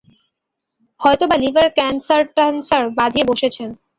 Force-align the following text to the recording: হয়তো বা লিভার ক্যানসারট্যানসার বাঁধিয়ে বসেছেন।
হয়তো 1.01 1.23
বা 1.27 1.35
লিভার 1.43 1.67
ক্যানসারট্যানসার 1.77 2.83
বাঁধিয়ে 2.97 3.29
বসেছেন। 3.31 3.69